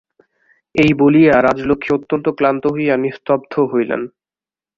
এই 0.75 0.91
বলিয়া 0.93 1.35
রাজলক্ষ্মী 1.41 1.91
অত্যন্ত 1.97 2.25
ক্লান্ত 2.37 2.63
হইয়া 2.67 2.95
নিস্তব্ধ 2.97 3.53
হইলেন। 3.71 4.01